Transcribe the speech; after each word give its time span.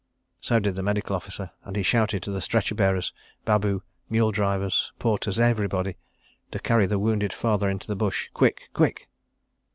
So 0.41 0.57
did 0.57 0.73
the 0.73 0.81
medical 0.81 1.15
officer, 1.15 1.51
and 1.63 1.75
he 1.75 1.83
shouted 1.83 2.23
to 2.23 2.31
the 2.31 2.41
stretcher 2.41 2.73
bearers, 2.73 3.13
babu, 3.45 3.81
mule 4.09 4.31
drivers, 4.31 4.91
porters, 4.97 5.37
everybody, 5.37 5.95
to 6.49 6.57
carry 6.57 6.87
the 6.87 6.97
wounded 6.97 7.31
farther 7.31 7.69
into 7.69 7.85
the 7.85 7.95
bush—quick—quick. 7.95 9.09